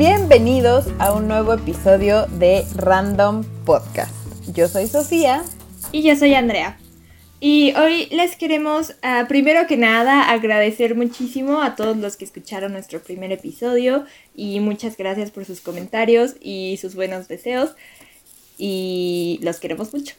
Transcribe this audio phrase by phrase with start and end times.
[0.00, 4.14] Bienvenidos a un nuevo episodio de Random Podcast.
[4.50, 5.44] Yo soy Sofía.
[5.92, 6.78] Y yo soy Andrea.
[7.38, 12.72] Y hoy les queremos, ah, primero que nada, agradecer muchísimo a todos los que escucharon
[12.72, 17.72] nuestro primer episodio y muchas gracias por sus comentarios y sus buenos deseos
[18.56, 20.14] y los queremos mucho.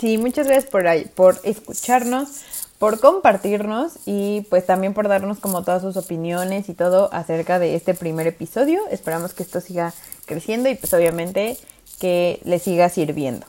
[0.00, 5.82] Sí, muchas gracias por, por escucharnos, por compartirnos y pues también por darnos como todas
[5.82, 8.80] sus opiniones y todo acerca de este primer episodio.
[8.90, 9.94] Esperamos que esto siga
[10.26, 11.56] creciendo y pues obviamente
[12.00, 13.46] que le siga sirviendo.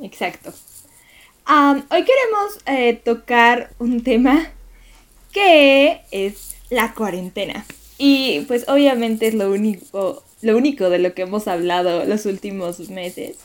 [0.00, 0.52] Exacto
[1.48, 4.50] hoy queremos eh, tocar un tema
[5.32, 7.64] que es la cuarentena.
[7.96, 12.90] Y pues obviamente es lo único, lo único de lo que hemos hablado los últimos
[12.90, 13.36] meses.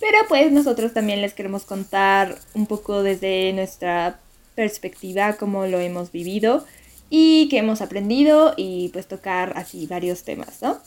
[0.00, 4.20] Pero pues nosotros también les queremos contar un poco desde nuestra
[4.58, 6.66] perspectiva cómo lo hemos vivido
[7.10, 10.80] y qué hemos aprendido y pues tocar así varios temas, ¿no?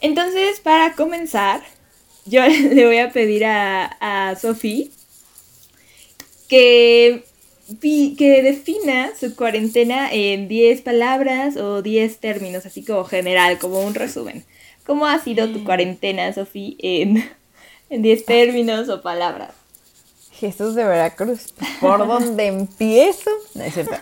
[0.00, 1.62] Entonces, para comenzar,
[2.26, 4.86] yo le voy a pedir a, a Sofía
[6.48, 7.22] que,
[7.80, 13.94] que defina su cuarentena en 10 palabras o 10 términos, así como general, como un
[13.94, 14.44] resumen.
[14.84, 17.24] ¿Cómo ha sido tu cuarentena, Sofía, en,
[17.88, 19.63] en 10 términos o palabras?
[20.38, 23.30] Jesús de Veracruz, ¿por dónde empiezo?
[23.54, 23.94] No, es cierto.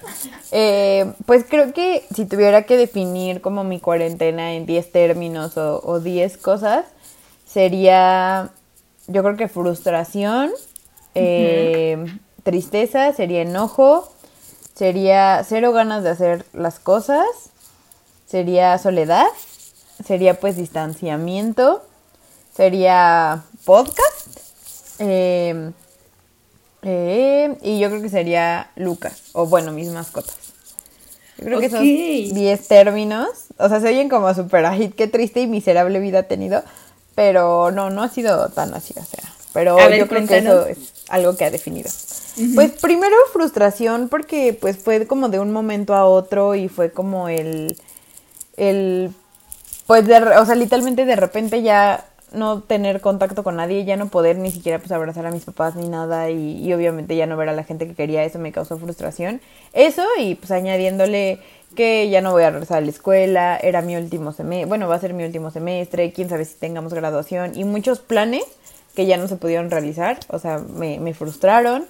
[0.50, 6.00] Eh, pues creo que si tuviera que definir como mi cuarentena en 10 términos o
[6.00, 6.84] 10 cosas,
[7.47, 8.50] sería,
[9.06, 10.50] yo creo que frustración,
[11.14, 12.05] eh,
[12.42, 14.11] tristeza, sería enojo,
[14.74, 17.27] sería cero ganas de hacer las cosas,
[18.27, 19.27] sería soledad,
[20.05, 21.83] sería pues distanciamiento,
[22.55, 24.41] sería podcast
[24.98, 25.72] em,
[26.83, 30.36] eh, y yo creo que sería Lucas, o bueno, mis mascotas.
[31.39, 35.41] Yo creo que son 10 términos, o sea, se oyen como super hit, qué triste
[35.41, 36.62] y miserable vida ha tenido,
[37.14, 40.79] pero no, no ha sido tan así, o sea, pero yo creo que eso es
[41.08, 41.90] algo que ha definido.
[42.55, 47.29] Pues primero frustración porque pues fue como de un momento a otro y fue como
[47.29, 47.77] el,
[48.56, 49.11] el,
[49.86, 54.08] pues de, o sea, literalmente de repente ya no tener contacto con nadie, ya no
[54.08, 57.48] poder ni siquiera pues abrazar a mis papás ni nada y, obviamente ya no ver
[57.48, 59.40] a la gente que quería, eso me causó frustración.
[59.72, 61.40] Eso y pues añadiéndole
[61.74, 64.96] que ya no voy a regresar a la escuela, era mi último semestre, bueno, va
[64.96, 68.44] a ser mi último semestre, quién sabe si tengamos graduación y muchos planes
[68.94, 71.86] que ya no se pudieron realizar, o sea, me, me frustraron.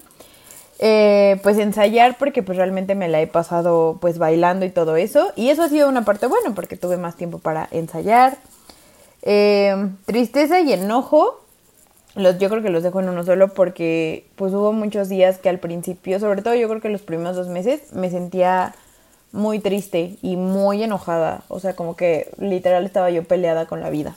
[0.84, 5.30] Eh, pues ensayar porque pues realmente me la he pasado pues bailando y todo eso
[5.36, 8.36] y eso ha sido una parte buena porque tuve más tiempo para ensayar
[9.22, 11.40] eh, tristeza y enojo
[12.14, 15.48] los, yo creo que los dejo en uno solo porque pues hubo muchos días que
[15.48, 18.74] al principio sobre todo yo creo que los primeros dos meses me sentía
[19.32, 23.88] muy triste y muy enojada o sea como que literal estaba yo peleada con la
[23.88, 24.14] vida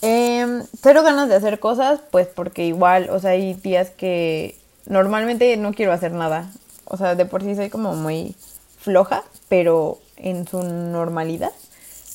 [0.00, 4.56] eh, cero ganas de hacer cosas, pues porque igual, o sea, hay días que
[4.86, 6.50] normalmente no quiero hacer nada.
[6.84, 8.34] O sea, de por sí soy como muy
[8.78, 11.52] floja, pero en su normalidad.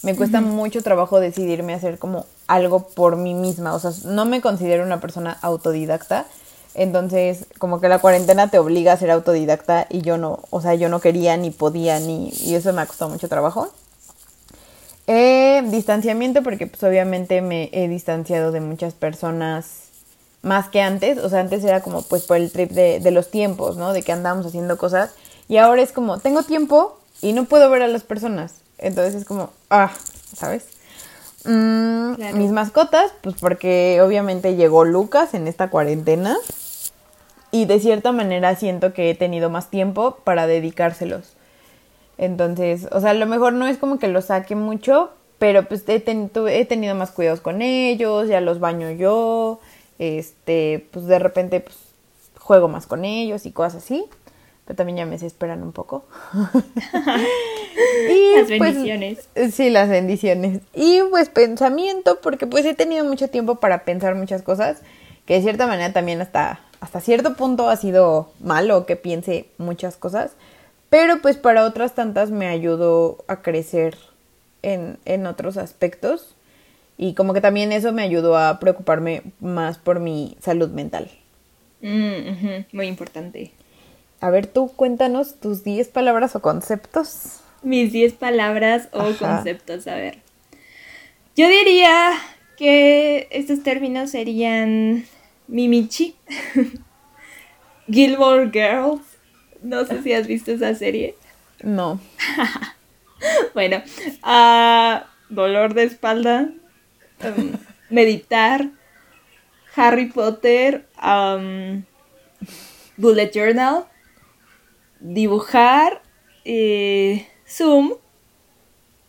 [0.04, 3.74] Me cuesta mucho trabajo decidirme a hacer como algo por mí misma.
[3.74, 6.26] O sea, no me considero una persona autodidacta.
[6.76, 10.74] Entonces, como que la cuarentena te obliga a ser autodidacta y yo no, o sea,
[10.74, 13.70] yo no quería ni podía ni, y eso me ha costado mucho trabajo.
[15.06, 19.84] Eh, distanciamiento porque pues obviamente me he distanciado de muchas personas
[20.42, 23.78] más que antes, o sea, antes era como pues por el trip de, los tiempos,
[23.78, 23.94] ¿no?
[23.94, 25.12] De que andábamos haciendo cosas
[25.48, 29.26] y ahora es como, tengo tiempo y no puedo ver a las personas, entonces es
[29.26, 29.92] como, ah,
[30.36, 30.66] ¿sabes?
[31.46, 36.38] Mm, mis mascotas, pues porque obviamente llegó Lucas en esta cuarentena
[37.52, 41.34] y de cierta manera siento que he tenido más tiempo para dedicárselos.
[42.18, 45.84] Entonces, o sea, a lo mejor no es como que los saque mucho, pero pues
[45.88, 49.60] he, he tenido más cuidados con ellos, ya los baño yo,
[50.00, 51.78] este, pues de repente pues,
[52.40, 54.06] juego más con ellos y cosas así,
[54.66, 56.06] pero también ya me desesperan un poco.
[58.10, 59.30] y, las pues, bendiciones.
[59.52, 60.62] sí, las bendiciones.
[60.74, 64.82] Y pues pensamiento, porque pues he tenido mucho tiempo para pensar muchas cosas,
[65.26, 69.98] que de cierta manera también hasta, hasta cierto punto ha sido malo que piense muchas
[69.98, 70.32] cosas,
[70.90, 73.98] pero pues para otras tantas me ayudó a crecer
[74.62, 76.36] en, en otros aspectos
[76.98, 81.10] y como que también eso me ayudó a preocuparme más por mi salud mental.
[81.82, 83.52] Mm, muy importante.
[84.24, 87.42] A ver, tú cuéntanos tus 10 palabras o conceptos.
[87.62, 90.20] Mis 10 palabras o conceptos, a ver.
[91.36, 92.14] Yo diría
[92.56, 95.04] que estos términos serían
[95.50, 96.16] Mimichi,
[97.92, 99.02] Gilmore Girls.
[99.62, 101.18] No sé si has visto esa serie.
[101.62, 102.00] No.
[103.54, 103.84] bueno,
[104.22, 106.50] ah, dolor de espalda,
[107.20, 107.58] em,
[107.90, 108.70] meditar,
[109.76, 110.88] Harry Potter,
[112.96, 113.90] bullet journal,
[115.04, 116.02] dibujar,
[116.46, 117.94] eh, Zoom,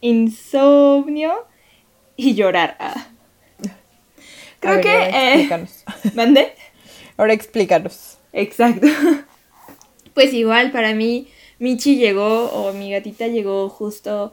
[0.01, 1.47] insomnio
[2.17, 2.77] y llorar.
[2.79, 3.09] Ah.
[4.61, 4.89] Creo que...
[4.93, 5.85] Eh, explícanos.
[6.15, 6.53] ¿Mande?
[7.17, 8.19] Ahora explícanos.
[8.33, 8.87] Exacto.
[10.13, 11.27] Pues igual para mí,
[11.59, 14.33] Michi llegó, o mi gatita llegó justo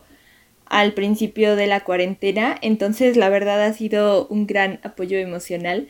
[0.67, 5.87] al principio de la cuarentena, entonces la verdad ha sido un gran apoyo emocional.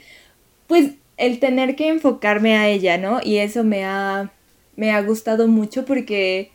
[0.67, 3.19] Pues el tener que enfocarme a ella, ¿no?
[3.21, 4.31] Y eso me ha,
[4.75, 6.51] me ha gustado mucho porque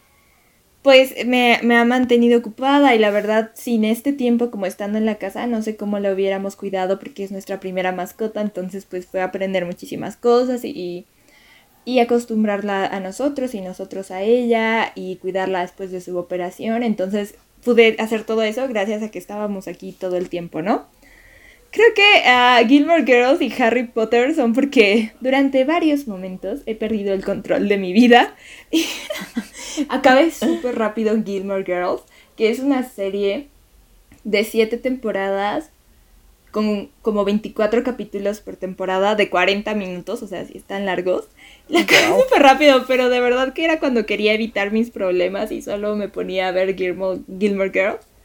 [0.82, 5.04] pues me, me, ha mantenido ocupada y la verdad sin este tiempo como estando en
[5.04, 9.06] la casa no sé cómo la hubiéramos cuidado porque es nuestra primera mascota, entonces pues
[9.06, 11.06] fue aprender muchísimas cosas y,
[11.84, 17.34] y acostumbrarla a nosotros y nosotros a ella y cuidarla después de su operación, entonces
[17.64, 20.86] pude hacer todo eso gracias a que estábamos aquí todo el tiempo, ¿no?
[21.76, 27.12] Creo que uh, Gilmore Girls y Harry Potter son porque durante varios momentos he perdido
[27.12, 28.34] el control de mi vida.
[28.70, 28.86] Y
[29.90, 32.00] acabé súper rápido Gilmore Girls,
[32.34, 33.48] que es una serie
[34.24, 35.68] de siete temporadas
[36.50, 41.26] con como 24 capítulos por temporada de 40 minutos, o sea, si están largos.
[41.68, 45.60] La acabé súper rápido, pero de verdad que era cuando quería evitar mis problemas y
[45.60, 48.15] solo me ponía a ver Gilmore, Gilmore Girls.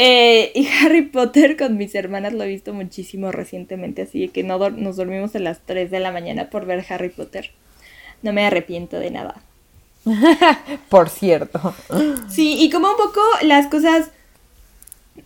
[0.00, 4.70] Eh, y Harry Potter con mis hermanas lo he visto muchísimo recientemente, así que no
[4.70, 7.50] nos dormimos a las 3 de la mañana por ver Harry Potter.
[8.22, 9.42] No me arrepiento de nada.
[10.88, 11.74] por cierto.
[12.30, 14.10] Sí, y como un poco las cosas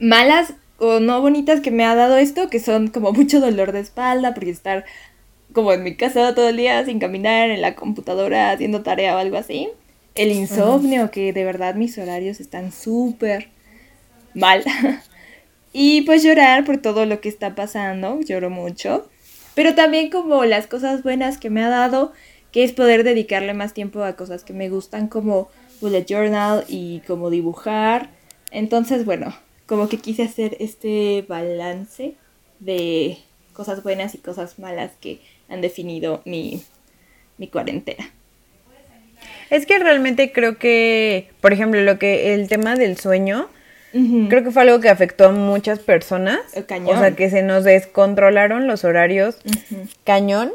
[0.01, 3.81] malas o no bonitas que me ha dado esto, que son como mucho dolor de
[3.81, 4.85] espalda, porque estar
[5.53, 9.19] como en mi casa todo el día sin caminar en la computadora haciendo tarea o
[9.19, 9.69] algo así.
[10.15, 13.49] El insomnio, que de verdad mis horarios están súper
[14.35, 14.65] mal.
[15.73, 19.09] y pues llorar por todo lo que está pasando, lloro mucho.
[19.55, 22.13] Pero también como las cosas buenas que me ha dado,
[22.53, 25.51] que es poder dedicarle más tiempo a cosas que me gustan como
[25.81, 28.11] bullet journal y como dibujar.
[28.51, 29.35] Entonces, bueno,
[29.67, 32.15] como que quise hacer este balance
[32.61, 33.19] de
[33.53, 36.63] cosas buenas y cosas malas que han definido mi,
[37.39, 38.11] mi cuarentena.
[39.51, 43.51] Es que realmente creo que, por ejemplo, lo que el tema del sueño,
[43.93, 46.41] Creo que fue algo que afectó a muchas personas.
[46.57, 49.37] O sea, que se nos descontrolaron los horarios.
[50.05, 50.53] Cañón,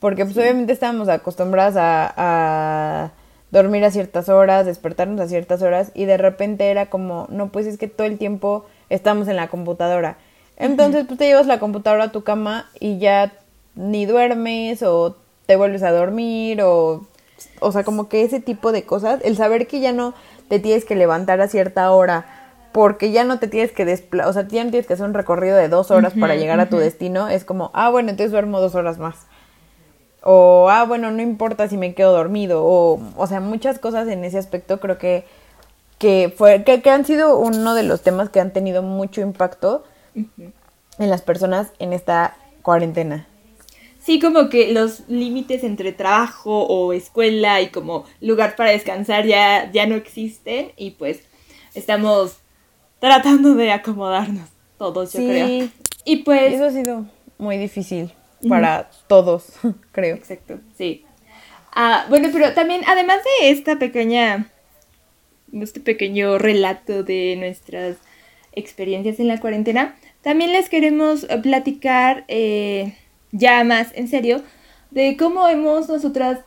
[0.00, 3.12] porque pues obviamente estábamos acostumbradas a,
[3.52, 7.66] dormir a ciertas horas, despertarnos a ciertas horas, y de repente era como, no, pues
[7.66, 10.18] es que todo el tiempo estamos en la computadora.
[10.56, 13.32] Entonces, pues te llevas la computadora a tu cama y ya
[13.74, 15.16] ni duermes o
[15.46, 17.06] te vuelves a dormir o...
[17.60, 20.12] O sea, como que ese tipo de cosas, el saber que ya no
[20.48, 22.39] te tienes que levantar a cierta hora
[22.72, 25.14] porque ya no te tienes que desplazar, o sea, ya no tienes que hacer un
[25.14, 28.60] recorrido de dos horas para llegar a tu destino, es como, ah, bueno, entonces duermo
[28.60, 29.26] dos horas más.
[30.22, 32.64] O, ah, bueno, no importa si me quedo dormido.
[32.64, 35.24] O, o sea, muchas cosas en ese aspecto creo que,
[35.98, 39.84] que, fue, que, han sido uno de los temas que han tenido mucho impacto
[40.14, 43.26] en las personas en esta cuarentena.
[44.00, 49.70] Sí, como que los límites entre trabajo o escuela y como lugar para descansar ya,
[49.72, 51.20] ya no existen y pues
[51.74, 52.39] estamos
[53.00, 55.68] tratando de acomodarnos todos, yo creo.
[56.04, 56.54] Y pues...
[56.54, 57.06] Eso ha sido
[57.38, 58.12] muy difícil
[58.48, 59.52] para todos,
[59.92, 60.16] creo.
[60.16, 61.04] Exacto, sí.
[61.72, 64.50] Ah, bueno, pero también, además de esta pequeña,
[65.52, 67.96] este pequeño relato de nuestras
[68.52, 72.96] experiencias en la cuarentena, también les queremos platicar eh,
[73.32, 74.42] ya más en serio
[74.90, 76.40] de cómo hemos nosotras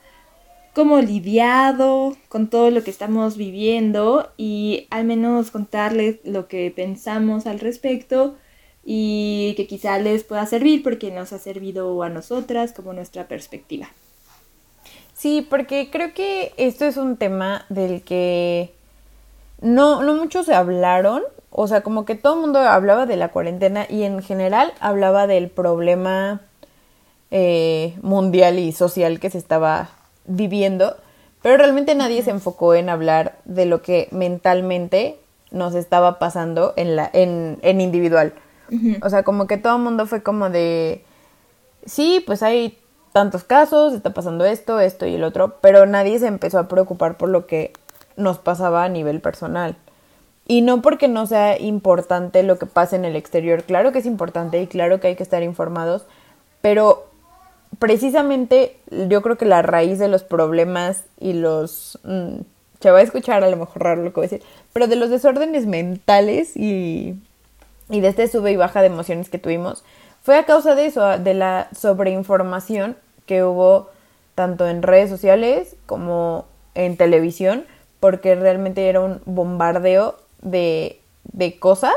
[0.74, 7.46] como lidiado con todo lo que estamos viviendo y al menos contarles lo que pensamos
[7.46, 8.36] al respecto
[8.84, 13.88] y que quizá les pueda servir porque nos ha servido a nosotras como nuestra perspectiva.
[15.14, 18.74] Sí, porque creo que esto es un tema del que
[19.62, 23.30] no, no muchos se hablaron, o sea, como que todo el mundo hablaba de la
[23.30, 26.42] cuarentena y en general hablaba del problema
[27.30, 29.92] eh, mundial y social que se estaba
[30.26, 30.98] viviendo,
[31.42, 35.20] pero realmente nadie se enfocó en hablar de lo que mentalmente
[35.52, 38.34] nos estaba pasando en, la, en, en individual.
[39.04, 41.06] O sea, como que todo el mundo fue como de,
[41.86, 42.80] sí, pues hay
[43.12, 47.18] tantos casos, está pasando esto, esto y el otro, pero nadie se empezó a preocupar
[47.18, 47.74] por lo que
[48.18, 49.78] nos pasaba a nivel personal.
[50.48, 54.06] Y no porque no sea importante lo que pasa en el exterior, claro que es
[54.06, 56.06] importante y claro que hay que estar informados,
[56.62, 57.08] pero
[57.80, 58.78] precisamente
[59.10, 62.42] yo creo que la raíz de los problemas y los mm,
[62.80, 64.96] se va a escuchar a lo mejor raro lo que voy a decir, pero de
[64.96, 67.16] los desórdenes mentales y,
[67.90, 69.84] y de este sube y baja de emociones que tuvimos,
[70.22, 73.90] fue a causa de eso, de la sobreinformación que hubo
[74.36, 77.66] tanto en redes sociales como en televisión,
[78.00, 81.94] porque realmente era un bombardeo de, de cosas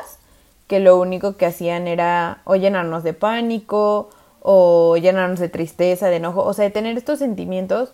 [0.67, 4.11] que lo único que hacían era o llenarnos de pánico
[4.49, 7.93] o llenarnos de tristeza, de enojo, o sea, de tener estos sentimientos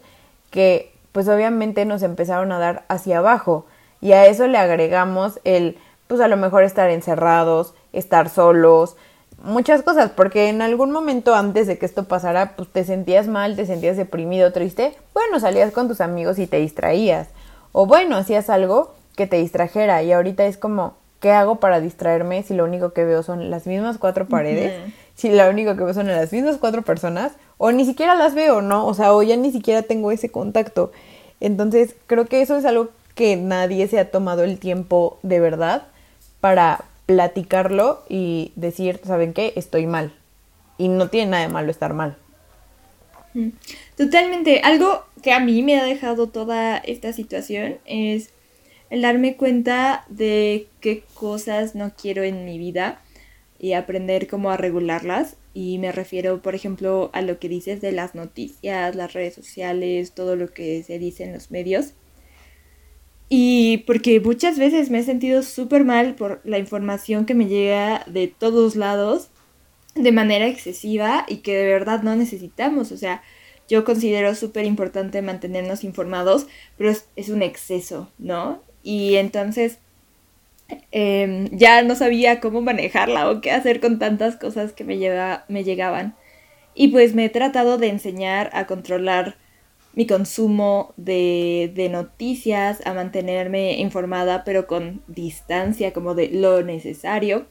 [0.50, 3.64] que pues obviamente nos empezaron a dar hacia abajo.
[4.02, 5.78] Y a eso le agregamos el
[6.08, 8.96] pues a lo mejor estar encerrados, estar solos,
[9.42, 13.56] muchas cosas, porque en algún momento antes de que esto pasara, pues te sentías mal,
[13.56, 17.28] te sentías deprimido, triste, bueno, salías con tus amigos y te distraías,
[17.72, 22.42] o bueno, hacías algo que te distrajera y ahorita es como, ¿qué hago para distraerme
[22.42, 24.92] si lo único que veo son las mismas cuatro paredes?
[25.14, 28.62] Si lo único que veo son las mismas cuatro personas, o ni siquiera las veo,
[28.62, 28.86] ¿no?
[28.86, 30.92] O sea, o ya ni siquiera tengo ese contacto.
[31.40, 35.84] Entonces, creo que eso es algo que nadie se ha tomado el tiempo de verdad
[36.40, 39.52] para platicarlo y decir, ¿saben qué?
[39.56, 40.12] Estoy mal.
[40.78, 42.16] Y no tiene nada de malo estar mal.
[43.96, 44.60] Totalmente.
[44.64, 48.30] Algo que a mí me ha dejado toda esta situación es
[48.90, 53.01] el darme cuenta de qué cosas no quiero en mi vida
[53.62, 55.36] y aprender cómo a regularlas.
[55.54, 60.12] Y me refiero, por ejemplo, a lo que dices de las noticias, las redes sociales,
[60.12, 61.94] todo lo que se dice en los medios.
[63.28, 68.04] Y porque muchas veces me he sentido súper mal por la información que me llega
[68.06, 69.30] de todos lados
[69.94, 72.90] de manera excesiva y que de verdad no necesitamos.
[72.90, 73.22] O sea,
[73.68, 78.60] yo considero súper importante mantenernos informados, pero es, es, un exceso, ¿no?
[78.82, 79.78] y entonces
[80.90, 85.44] em, ya no sabía cómo manejarla o qué hacer con tantas cosas que me, lleva,
[85.48, 86.16] me llegaban.
[86.74, 89.36] Y pues me he tratado de enseñar a controlar
[89.94, 97.46] mi consumo de, de, noticias, a mantenerme informada, pero con distancia, como de lo necesario.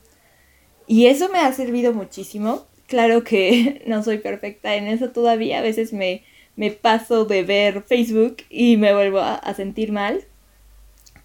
[0.87, 2.65] Y eso me ha servido muchísimo.
[2.87, 5.59] Claro que no soy perfecta en eso todavía.
[5.59, 6.23] A veces me,
[6.55, 10.25] me paso de ver Facebook y me vuelvo a, a sentir mal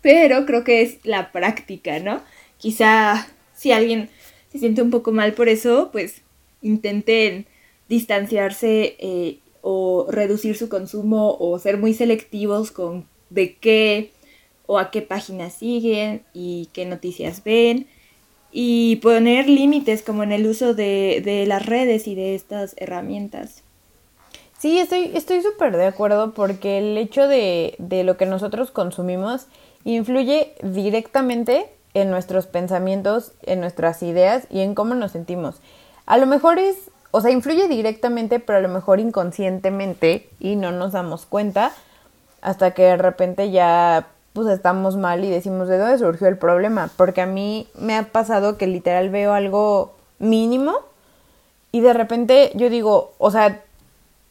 [0.07, 2.21] pero creo que es la práctica, ¿no?
[2.59, 4.09] Quizá si alguien
[4.53, 6.23] se siente un poco mal por eso, pues
[6.63, 7.47] intenten
[7.89, 14.13] distanciarse eh, o reducir su consumo o ser muy selectivos con de qué
[14.67, 17.89] o a qué páginas siguen y qué noticias ven
[18.53, 23.65] y poner límites como en el uso de, de las redes y de estas herramientas.
[24.57, 29.49] Sí, estoy estoy súper de acuerdo porque el hecho de, de lo que nosotros consumimos
[29.95, 35.57] influye directamente en nuestros pensamientos, en nuestras ideas y en cómo nos sentimos.
[36.07, 36.77] A lo mejor es,
[37.11, 41.73] o sea, influye directamente, pero a lo mejor inconscientemente y no nos damos cuenta
[42.43, 46.91] hasta que de repente ya pues estamos mal y decimos de dónde surgió el problema,
[46.97, 50.75] porque a mí me ha pasado que literal veo algo mínimo
[51.73, 53.63] y de repente yo digo, o sea,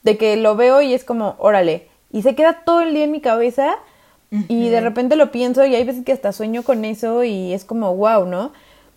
[0.03, 3.11] de que lo veo y es como, órale, y se queda todo el día en
[3.11, 3.77] mi cabeza
[4.47, 7.65] y de repente lo pienso y hay veces que hasta sueño con eso y es
[7.65, 8.51] como wow, ¿no?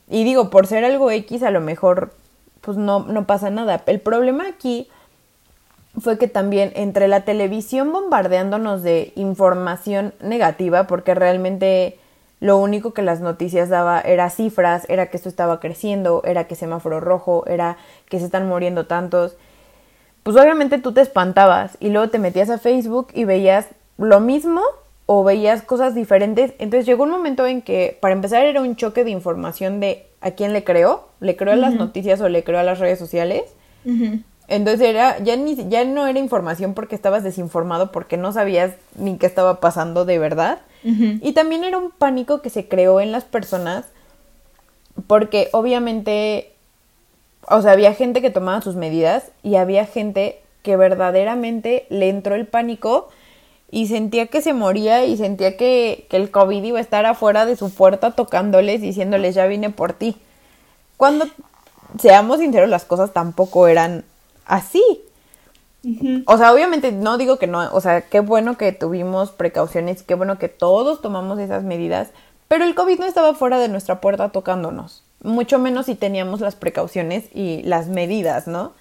[0.08, 2.12] Y digo, por ser algo X a lo mejor
[2.60, 3.82] pues no, no pasa nada.
[3.86, 4.88] El problema aquí
[6.00, 11.98] fue que también entre la televisión bombardeándonos de información negativa, porque realmente
[12.40, 16.54] lo único que las noticias daba era cifras, era que esto estaba creciendo, era que
[16.54, 17.78] semáforo rojo, era
[18.08, 19.36] que se están muriendo tantos,
[20.22, 23.66] pues obviamente tú te espantabas y luego te metías a Facebook y veías
[23.96, 24.60] lo mismo
[25.10, 26.52] o veías cosas diferentes.
[26.58, 30.32] Entonces llegó un momento en que, para empezar, era un choque de información de a
[30.32, 31.08] quién le creo.
[31.20, 33.44] ¿Le creo a las noticias o le creo a las redes sociales?
[34.48, 39.16] Entonces era, ya, ni, ya no era información porque estabas desinformado, porque no sabías ni
[39.16, 40.60] qué estaba pasando de verdad.
[40.84, 43.86] Y también era un pánico que se creó en las personas,
[45.06, 46.52] porque obviamente,
[47.48, 52.34] o sea, había gente que tomaba sus medidas y había gente que verdaderamente le entró
[52.34, 53.08] el pánico
[53.70, 57.56] y sentía que se moría y sentía que, el COVID iba a estar afuera de
[57.56, 60.16] su puerta tocándoles, diciéndoles ya vine por ti.
[60.96, 61.26] Cuando,
[61.98, 64.04] seamos sinceros, las cosas tampoco eran
[64.46, 64.82] así.
[66.26, 70.14] O sea, obviamente no digo que no, o sea, qué bueno que tuvimos precauciones, qué
[70.14, 72.08] bueno que todos tomamos esas medidas,
[72.48, 76.56] pero el COVID no estaba fuera de nuestra puerta tocándonos, mucho menos si teníamos las
[76.56, 78.72] precauciones y las medidas, ¿no?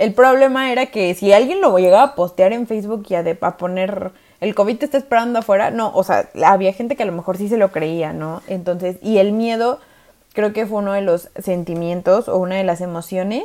[0.00, 3.36] El problema era que si alguien lo llegaba a postear en Facebook y a, de,
[3.38, 7.06] a poner el COVID te está esperando afuera, no, o sea, había gente que a
[7.06, 8.40] lo mejor sí se lo creía, ¿no?
[8.46, 9.78] Entonces, y el miedo
[10.32, 13.44] creo que fue uno de los sentimientos o una de las emociones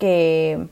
[0.00, 0.66] que,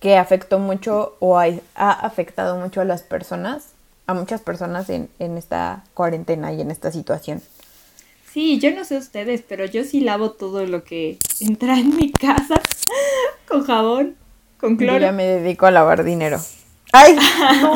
[0.00, 3.74] que afectó mucho o ha, ha afectado mucho a las personas
[4.06, 7.42] a muchas personas en, en esta cuarentena y en esta situación.
[8.36, 12.12] Sí, yo no sé ustedes, pero yo sí lavo todo lo que entra en mi
[12.12, 12.60] casa
[13.48, 14.14] con jabón,
[14.60, 14.98] con cloro.
[14.98, 16.38] Yo ya me dedico a lavar dinero.
[16.92, 17.16] ¡Ay!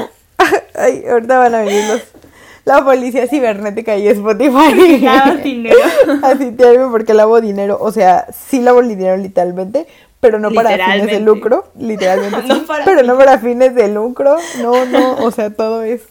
[0.75, 2.03] Ay, ahorita van a venir los,
[2.67, 4.99] la policía cibernética y Spotify.
[5.03, 5.79] Lavas dinero.
[6.23, 6.55] Así
[6.91, 7.79] porque lavo dinero.
[7.81, 9.87] O sea, sí lavo el dinero literalmente,
[10.21, 11.69] pero no para fines de lucro.
[11.79, 12.43] Literalmente.
[12.43, 14.37] sí, pero no para fines de lucro.
[14.61, 15.25] No, no.
[15.25, 16.03] O sea, todo es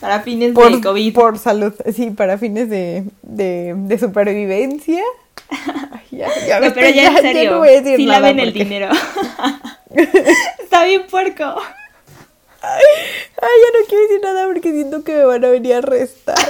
[0.00, 1.14] para fines de COVID.
[1.14, 5.02] Por salud, sí, para fines de, de, de supervivencia.
[6.10, 8.88] ya, ya pero ya, en serio, no sí laven el dinero.
[10.62, 11.44] Está bien puerco.
[12.62, 12.82] Ay,
[13.40, 16.36] ya no quiero decir nada porque siento que me van a venir a arrestar.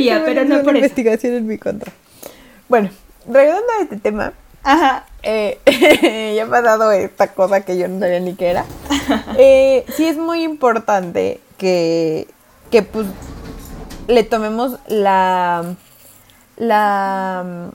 [0.00, 1.92] Ya, pero no por investigación en mi contra.
[2.68, 2.90] Bueno,
[3.28, 4.32] regresando a este tema.
[4.66, 5.06] Ajá.
[5.22, 5.60] Eh,
[6.36, 8.64] ya ha pasado esta cosa que yo no sabía ni qué era.
[9.38, 12.26] Eh, sí es muy importante que,
[12.72, 13.06] que pues
[14.08, 15.76] le tomemos la
[16.56, 17.70] la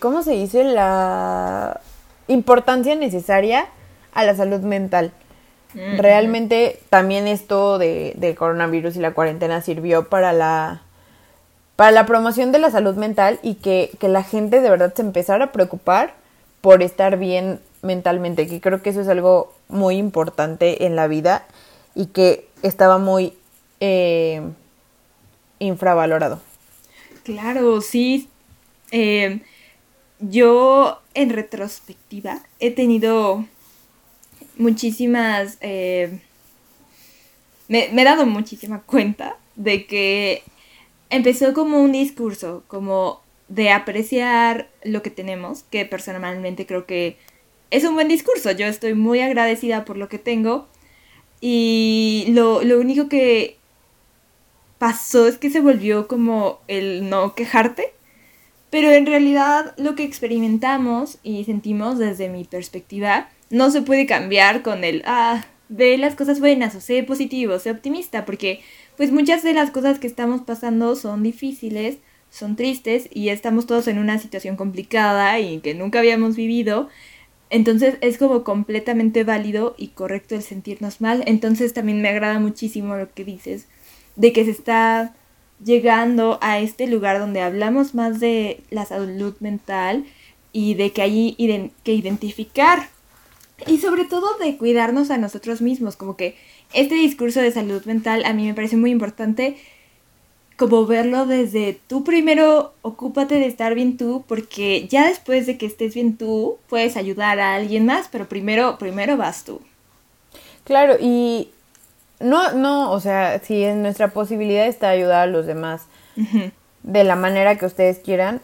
[0.00, 0.64] ¿cómo se dice?
[0.64, 1.80] la
[2.28, 3.66] importancia necesaria
[4.12, 5.12] a la salud mental.
[5.74, 10.81] Realmente también esto de, del coronavirus y la cuarentena sirvió para la
[11.82, 15.02] para la promoción de la salud mental y que, que la gente de verdad se
[15.02, 16.14] empezara a preocupar
[16.60, 21.44] por estar bien mentalmente, que creo que eso es algo muy importante en la vida
[21.96, 23.32] y que estaba muy
[23.80, 24.42] eh,
[25.58, 26.40] infravalorado.
[27.24, 28.28] Claro, sí.
[28.92, 29.40] Eh,
[30.20, 33.44] yo en retrospectiva he tenido
[34.56, 35.58] muchísimas...
[35.60, 36.20] Eh,
[37.66, 40.44] me, me, he dado muchísima cuenta de que
[41.12, 47.16] empezó como un discurso, como de apreciar lo que tenemos, que personalmente creo que
[47.70, 48.50] es un buen discurso.
[48.50, 50.66] Yo estoy muy agradecida por lo que tengo.
[51.40, 53.56] Y lo, lo único que
[54.78, 57.92] pasó es que se volvió como el no quejarte.
[58.70, 64.62] Pero en realidad lo que experimentamos y sentimos desde mi perspectiva no se puede cambiar
[64.62, 68.60] con el, ah, ve las cosas buenas o sé positivo, sé optimista, porque
[68.96, 71.98] pues muchas de las cosas que estamos pasando son difíciles,
[72.30, 76.88] son tristes y estamos todos en una situación complicada y que nunca habíamos vivido.
[77.50, 81.22] Entonces es como completamente válido y correcto el sentirnos mal.
[81.26, 83.66] Entonces también me agrada muchísimo lo que dices
[84.16, 85.14] de que se está
[85.64, 90.04] llegando a este lugar donde hablamos más de la salud mental
[90.52, 92.88] y de que hay que identificar
[93.66, 96.36] y sobre todo de cuidarnos a nosotros mismos, como que
[96.74, 99.56] este discurso de salud mental a mí me parece muy importante
[100.56, 105.66] como verlo desde tú primero ocúpate de estar bien tú, porque ya después de que
[105.66, 109.60] estés bien tú, puedes ayudar a alguien más, pero primero, primero vas tú.
[110.64, 111.50] Claro, y
[112.20, 115.86] no, no, o sea, si en nuestra posibilidad está ayudar a los demás
[116.84, 118.40] de la manera que ustedes quieran,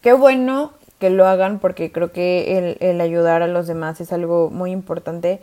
[0.00, 4.12] qué bueno que lo hagan porque creo que el, el ayudar a los demás es
[4.12, 5.40] algo muy importante,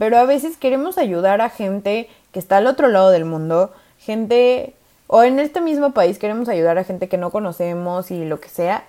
[0.00, 4.72] pero a veces queremos ayudar a gente que está al otro lado del mundo, gente
[5.08, 8.48] o en este mismo país queremos ayudar a gente que no conocemos y lo que
[8.48, 8.84] sea.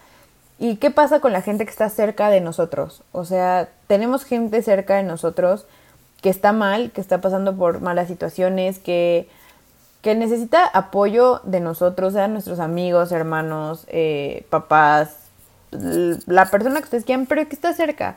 [0.57, 3.03] ¿Y qué pasa con la gente que está cerca de nosotros?
[3.11, 5.65] O sea, tenemos gente cerca de nosotros
[6.21, 9.27] que está mal, que está pasando por malas situaciones, que,
[10.01, 15.17] que necesita apoyo de nosotros, sean nuestros amigos, hermanos, eh, papás,
[15.71, 18.15] la persona que ustedes quieran, pero que está cerca.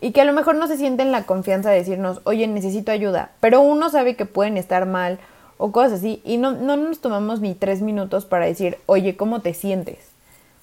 [0.00, 3.32] Y que a lo mejor no se sienten la confianza de decirnos, oye, necesito ayuda.
[3.40, 5.18] Pero uno sabe que pueden estar mal
[5.58, 6.22] o cosas así.
[6.24, 9.98] Y no, no nos tomamos ni tres minutos para decir, oye, ¿cómo te sientes?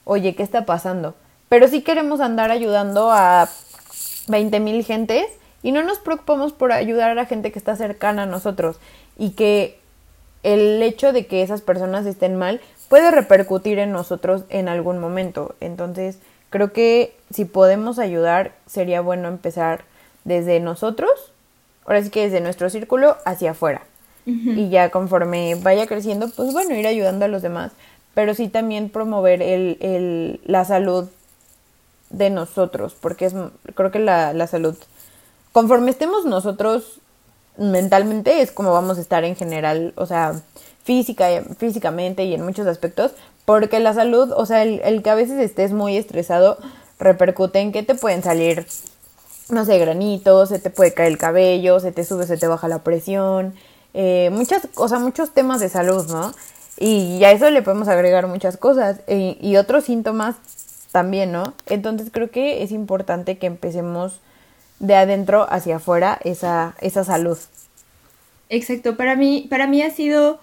[0.06, 1.16] Oye, ¿qué está pasando?
[1.50, 3.48] Pero sí queremos andar ayudando a
[4.28, 5.28] 20 mil gentes
[5.64, 8.78] y no nos preocupamos por ayudar a la gente que está cercana a nosotros
[9.18, 9.80] y que
[10.44, 15.56] el hecho de que esas personas estén mal puede repercutir en nosotros en algún momento.
[15.60, 16.20] Entonces,
[16.50, 19.84] creo que si podemos ayudar, sería bueno empezar
[20.24, 21.10] desde nosotros,
[21.86, 23.82] ahora sí que desde nuestro círculo hacia afuera.
[24.26, 27.72] Y ya conforme vaya creciendo, pues bueno, ir ayudando a los demás,
[28.14, 31.08] pero sí también promover el, el, la salud
[32.10, 33.34] de nosotros, porque es,
[33.76, 34.76] creo que la, la salud,
[35.54, 37.00] conforme estemos nosotros
[37.58, 40.42] mentalmente, es como vamos a estar en general, o sea,
[40.88, 43.12] física, físicamente y en muchos aspectos,
[43.44, 46.58] porque la salud, o sea, el, el que a veces estés muy estresado,
[46.98, 48.66] repercute en que te pueden salir,
[49.50, 52.70] no sé, granitos, se te puede caer el cabello, se te sube, se te baja
[52.70, 53.54] la presión,
[53.94, 56.34] eh, muchas cosas, muchos temas de salud, ¿no?
[56.80, 60.38] Y a eso le podemos agregar muchas cosas e, y otros síntomas
[60.94, 61.54] también, ¿no?
[61.66, 64.22] Entonces creo que es importante que empecemos
[64.80, 67.38] de adentro hacia afuera esa, esa salud.
[68.48, 70.40] Exacto, para mí, para mí ha sido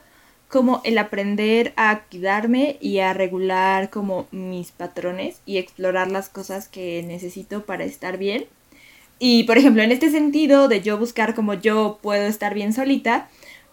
[0.48, 6.68] como el aprender a cuidarme y a regular como mis patrones y explorar las cosas
[6.68, 8.46] que necesito para estar bien.
[9.18, 13.28] Y por ejemplo, en este sentido de yo buscar como yo puedo estar bien solita,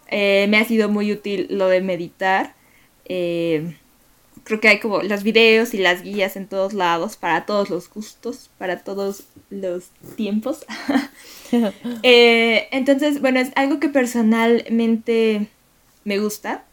[0.09, 2.55] eh, me ha sido muy útil lo de meditar.
[3.05, 3.75] Eh,
[4.43, 7.89] creo que hay como los videos y las guías en todos lados, para todos los
[7.89, 10.65] gustos, para todos los tiempos.
[12.03, 15.47] Eh, entonces, bueno, es algo que personalmente
[16.03, 16.65] me gusta,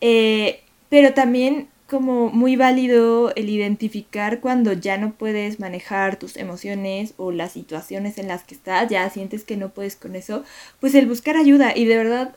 [0.00, 7.14] eh, pero también como muy válido el identificar cuando ya no puedes manejar tus emociones
[7.16, 10.44] o las situaciones en las que estás, ya sientes que no puedes con eso,
[10.80, 11.72] pues el buscar ayuda.
[11.74, 12.36] Y de verdad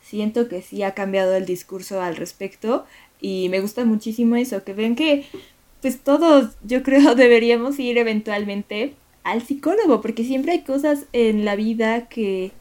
[0.00, 2.86] siento que sí ha cambiado el discurso al respecto
[3.20, 5.26] y me gusta muchísimo eso, que ven que
[5.80, 8.94] pues todos yo creo deberíamos ir eventualmente
[9.24, 12.52] al psicólogo, porque siempre hay cosas en la vida que,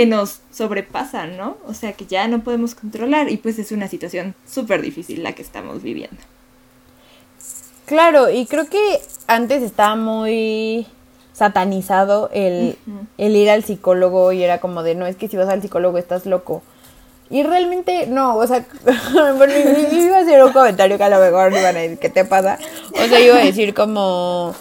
[0.00, 1.58] que nos sobrepasan, ¿no?
[1.66, 5.34] O sea, que ya no podemos controlar y pues es una situación súper difícil la
[5.34, 6.16] que estamos viviendo.
[7.84, 10.86] Claro, y creo que antes estaba muy
[11.34, 12.78] satanizado el,
[13.18, 15.98] el ir al psicólogo y era como de, no, es que si vas al psicólogo
[15.98, 16.62] estás loco.
[17.28, 18.64] Y realmente no, o sea,
[19.36, 19.52] bueno,
[19.92, 22.58] iba a hacer un comentario que a lo mejor iban a decir, ¿qué te pasa?
[22.94, 24.54] O sea, iba a decir como,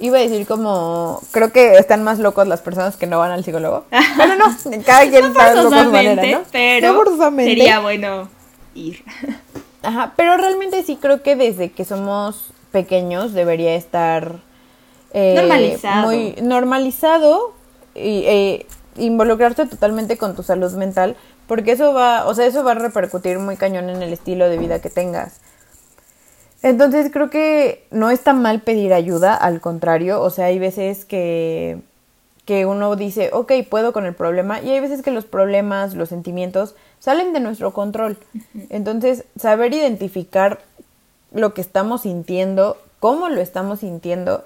[0.00, 3.44] iba a decir como, creo que están más locos las personas que no van al
[3.44, 3.84] psicólogo.
[4.16, 6.42] Pero no, cada quien no sabe su manera, ¿no?
[6.52, 7.04] Pero
[7.36, 8.28] sería bueno
[8.74, 9.02] ir.
[9.82, 14.40] Ajá, pero realmente sí creo que desde que somos pequeños debería estar
[15.12, 16.06] eh, normalizado.
[16.06, 17.54] Muy normalizado
[17.94, 22.72] y eh, involucrarte totalmente con tu salud mental porque eso va, o sea, eso va
[22.72, 25.40] a repercutir muy cañón en el estilo de vida que tengas.
[26.66, 31.78] Entonces creo que no está mal pedir ayuda, al contrario, o sea, hay veces que,
[32.44, 36.08] que uno dice, ok, puedo con el problema, y hay veces que los problemas, los
[36.08, 38.18] sentimientos salen de nuestro control.
[38.68, 40.58] Entonces, saber identificar
[41.30, 44.42] lo que estamos sintiendo, cómo lo estamos sintiendo,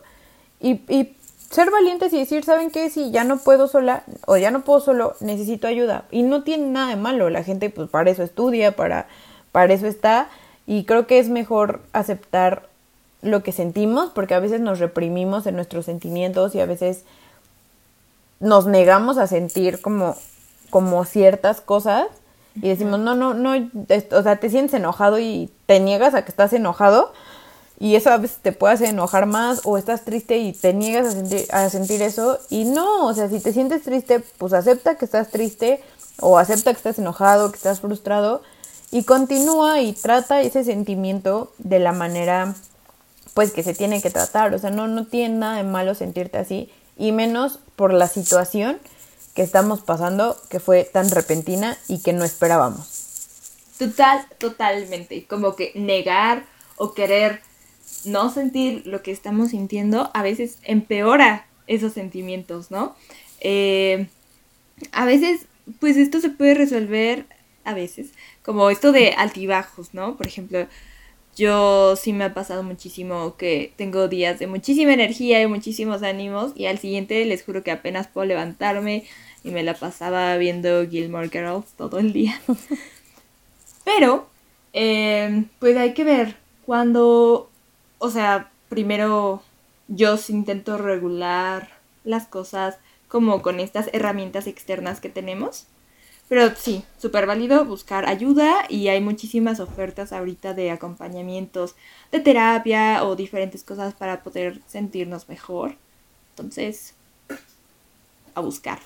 [0.60, 1.16] y, y
[1.48, 2.90] ser valientes y decir, ¿saben qué?
[2.90, 6.04] Si ya no puedo sola o ya no puedo solo, necesito ayuda.
[6.10, 9.08] Y no tiene nada de malo, la gente pues para eso estudia, para,
[9.52, 10.28] para eso está.
[10.70, 12.68] Y creo que es mejor aceptar
[13.22, 17.02] lo que sentimos, porque a veces nos reprimimos en nuestros sentimientos y a veces
[18.38, 20.16] nos negamos a sentir como,
[20.70, 22.06] como ciertas cosas
[22.54, 23.54] y decimos, no, no, no,
[24.12, 27.12] o sea, te sientes enojado y te niegas a que estás enojado
[27.80, 31.04] y eso a veces te puede hacer enojar más o estás triste y te niegas
[31.08, 34.94] a sentir, a sentir eso y no, o sea, si te sientes triste, pues acepta
[34.94, 35.82] que estás triste
[36.20, 38.42] o acepta que estás enojado, que estás frustrado
[38.90, 42.54] y continúa y trata ese sentimiento de la manera
[43.34, 46.38] pues que se tiene que tratar, o sea, no, no tiene nada de malo sentirte
[46.38, 48.78] así y menos por la situación
[49.34, 53.00] que estamos pasando que fue tan repentina y que no esperábamos.
[53.78, 56.44] Total, totalmente, como que negar
[56.76, 57.40] o querer
[58.04, 62.94] no sentir lo que estamos sintiendo a veces empeora esos sentimientos, ¿no?
[63.40, 64.08] Eh,
[64.92, 65.42] a veces,
[65.78, 67.26] pues esto se puede resolver,
[67.64, 68.10] a veces,
[68.50, 70.16] como esto de altibajos, ¿no?
[70.16, 70.66] Por ejemplo,
[71.36, 76.50] yo sí me ha pasado muchísimo que tengo días de muchísima energía y muchísimos ánimos
[76.56, 79.04] y al siguiente les juro que apenas puedo levantarme
[79.44, 82.40] y me la pasaba viendo Gilmore Girls todo el día.
[83.84, 84.26] Pero,
[84.72, 86.34] eh, pues hay que ver,
[86.66, 87.50] cuando
[88.00, 89.42] o sea, primero
[89.86, 91.68] yo intento regular
[92.02, 95.66] las cosas como con estas herramientas externas que tenemos.
[96.30, 101.74] Pero sí, súper válido buscar ayuda y hay muchísimas ofertas ahorita de acompañamientos
[102.12, 105.74] de terapia o diferentes cosas para poder sentirnos mejor.
[106.30, 106.94] Entonces,
[108.36, 108.78] a buscar.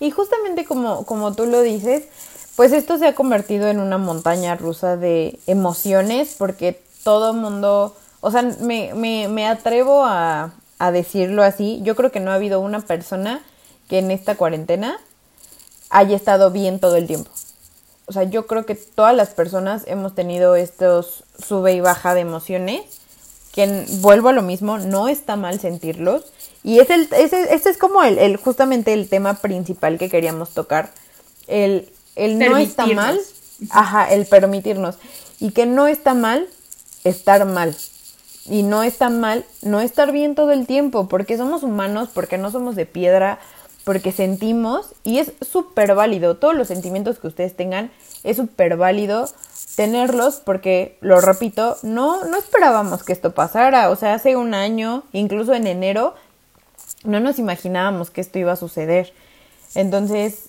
[0.00, 2.04] Y justamente como, como tú lo dices,
[2.56, 8.30] pues esto se ha convertido en una montaña rusa de emociones porque todo mundo, o
[8.30, 12.60] sea, me, me, me atrevo a, a decirlo así, yo creo que no ha habido
[12.60, 13.42] una persona
[13.90, 14.98] que en esta cuarentena
[15.94, 17.30] haya estado bien todo el tiempo.
[18.06, 22.20] O sea, yo creo que todas las personas hemos tenido estos sube y baja de
[22.20, 22.82] emociones,
[23.52, 26.24] que vuelvo a lo mismo, no está mal sentirlos.
[26.64, 30.50] Y es el, ese, este es como el, el, justamente el tema principal que queríamos
[30.50, 30.90] tocar.
[31.46, 33.20] El, el no está mal,
[33.70, 34.96] ajá, el permitirnos.
[35.38, 36.48] Y que no está mal
[37.04, 37.76] estar mal.
[38.46, 42.50] Y no está mal no estar bien todo el tiempo, porque somos humanos, porque no
[42.50, 43.38] somos de piedra,
[43.84, 46.36] porque sentimos y es súper válido.
[46.36, 47.90] Todos los sentimientos que ustedes tengan
[48.22, 49.28] es súper válido
[49.76, 53.90] tenerlos porque, lo repito, no, no esperábamos que esto pasara.
[53.90, 56.14] O sea, hace un año, incluso en enero,
[57.04, 59.12] no nos imaginábamos que esto iba a suceder.
[59.74, 60.48] Entonces,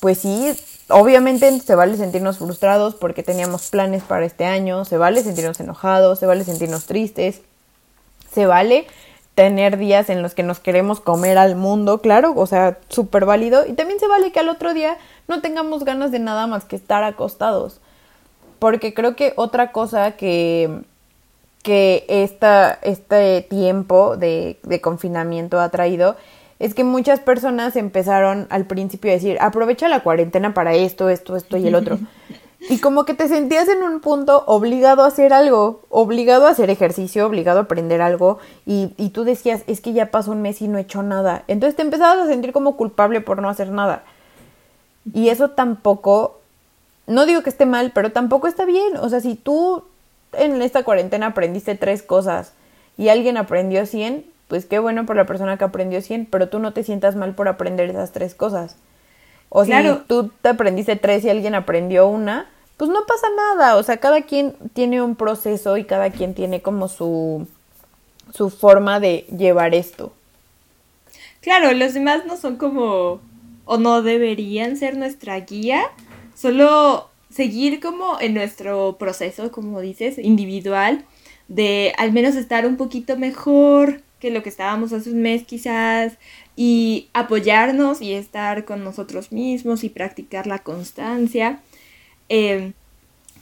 [0.00, 0.52] pues sí,
[0.88, 6.18] obviamente se vale sentirnos frustrados porque teníamos planes para este año, se vale sentirnos enojados,
[6.18, 7.42] se vale sentirnos tristes,
[8.32, 8.86] se vale
[9.34, 13.66] tener días en los que nos queremos comer al mundo, claro, o sea, súper válido.
[13.66, 16.76] Y también se vale que al otro día no tengamos ganas de nada más que
[16.76, 17.80] estar acostados.
[18.58, 20.82] Porque creo que otra cosa que,
[21.62, 26.16] que esta, este tiempo de, de confinamiento ha traído
[26.58, 31.34] es que muchas personas empezaron al principio a decir, aprovecha la cuarentena para esto, esto,
[31.34, 31.98] esto y el otro.
[32.68, 36.70] Y como que te sentías en un punto obligado a hacer algo, obligado a hacer
[36.70, 40.62] ejercicio, obligado a aprender algo, y, y tú decías, es que ya pasó un mes
[40.62, 41.42] y no he hecho nada.
[41.48, 44.04] Entonces te empezabas a sentir como culpable por no hacer nada.
[45.12, 46.40] Y eso tampoco,
[47.06, 48.96] no digo que esté mal, pero tampoco está bien.
[48.96, 49.84] O sea, si tú
[50.32, 52.52] en esta cuarentena aprendiste tres cosas
[52.96, 56.58] y alguien aprendió cien, pues qué bueno por la persona que aprendió cien, pero tú
[56.58, 58.76] no te sientas mal por aprender esas tres cosas.
[59.48, 59.72] O si
[60.06, 62.48] tú te aprendiste tres y alguien aprendió una,
[62.82, 63.76] pues no pasa nada.
[63.76, 67.46] O sea, cada quien tiene un proceso y cada quien tiene como su,
[68.34, 70.12] su forma de llevar esto.
[71.42, 73.20] Claro, los demás no son como,
[73.66, 75.84] o no deberían ser nuestra guía,
[76.34, 81.04] solo seguir como en nuestro proceso, como dices, individual,
[81.46, 86.14] de al menos estar un poquito mejor que lo que estábamos hace un mes quizás,
[86.56, 91.60] y apoyarnos y estar con nosotros mismos y practicar la constancia.
[92.28, 92.72] Em,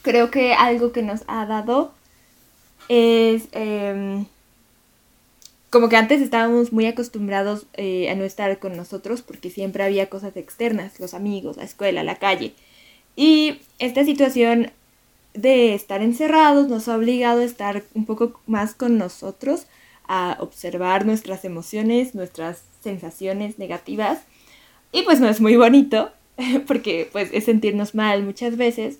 [0.02, 1.92] creo que algo que nos ha dado
[2.88, 4.26] es em,
[5.70, 10.10] como que antes estábamos muy acostumbrados eh, a no estar con nosotros porque siempre había
[10.10, 12.54] cosas externas, los amigos, la escuela, la calle.
[13.14, 14.72] Y esta situación
[15.34, 19.66] de estar encerrados nos ha obligado a estar un poco más con nosotros,
[20.08, 24.22] a observar nuestras emociones, nuestras sensaciones negativas.
[24.90, 26.10] Y pues no es muy bonito,
[26.66, 28.98] porque pues es sentirnos mal muchas veces,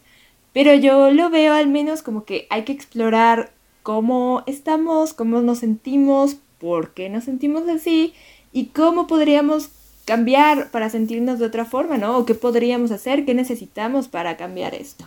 [0.53, 5.59] pero yo lo veo al menos como que hay que explorar cómo estamos, cómo nos
[5.59, 8.15] sentimos, por qué nos sentimos así
[8.53, 9.71] y cómo podríamos
[10.05, 12.19] cambiar para sentirnos de otra forma, ¿no?
[12.19, 15.07] O qué podríamos hacer, qué necesitamos para cambiar esto.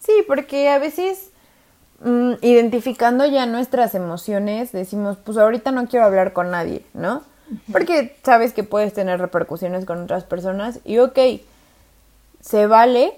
[0.00, 1.30] Sí, porque a veces
[2.04, 7.22] mm, identificando ya nuestras emociones decimos, pues ahorita no quiero hablar con nadie, ¿no?
[7.70, 11.18] Porque sabes que puedes tener repercusiones con otras personas y ok,
[12.40, 13.14] se vale,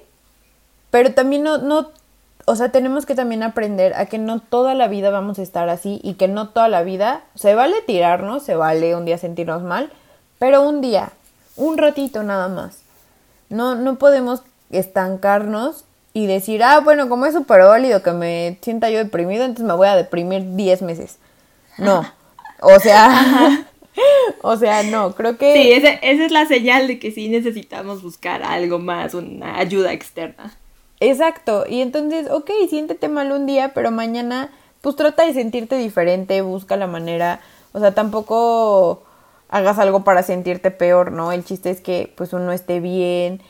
[0.91, 1.91] pero también no, no,
[2.45, 5.69] o sea, tenemos que también aprender a que no toda la vida vamos a estar
[5.69, 9.63] así y que no toda la vida, se vale tirarnos, se vale un día sentirnos
[9.63, 9.91] mal,
[10.39, 11.11] pero un día,
[11.57, 12.79] un ratito nada más.
[13.51, 18.91] No, no podemos estancarnos y decir, ah, bueno, como es súper válido que me sienta
[18.91, 21.19] yo deprimido, entonces me voy a deprimir 10 meses.
[21.77, 22.05] No.
[22.61, 23.67] O sea,
[24.43, 25.53] o sea, no, creo que...
[25.53, 30.57] Sí, esa, es la señal de que sí necesitamos buscar algo más, una ayuda externa.
[31.01, 36.43] Exacto, y entonces, ok, siéntete mal un día, pero mañana, pues trata de sentirte diferente,
[36.43, 37.41] busca la manera,
[37.73, 39.05] o sea, tampoco
[39.49, 41.33] hagas algo para sentirte peor, ¿no?
[41.33, 43.41] El chiste es que, pues, uno esté bien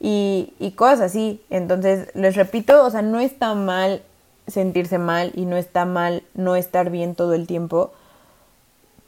[0.00, 1.40] y, y cosas así.
[1.50, 4.02] Entonces, les repito, o sea, no está mal
[4.46, 7.92] sentirse mal y no está mal no estar bien todo el tiempo